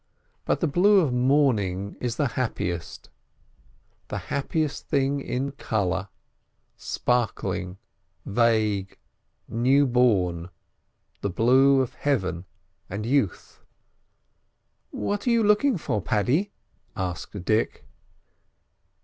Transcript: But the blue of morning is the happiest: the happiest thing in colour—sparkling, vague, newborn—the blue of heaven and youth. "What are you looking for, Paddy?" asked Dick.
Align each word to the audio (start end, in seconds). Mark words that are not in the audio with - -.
But 0.45 0.61
the 0.61 0.67
blue 0.67 1.01
of 1.01 1.13
morning 1.13 1.95
is 1.99 2.15
the 2.15 2.29
happiest: 2.29 3.11
the 4.07 4.17
happiest 4.17 4.87
thing 4.87 5.19
in 5.19 5.51
colour—sparkling, 5.51 7.77
vague, 8.25 8.97
newborn—the 9.47 11.29
blue 11.29 11.81
of 11.81 11.93
heaven 11.93 12.45
and 12.89 13.05
youth. 13.05 13.61
"What 14.89 15.27
are 15.27 15.29
you 15.29 15.43
looking 15.43 15.77
for, 15.77 16.01
Paddy?" 16.01 16.51
asked 16.97 17.45
Dick. 17.45 17.85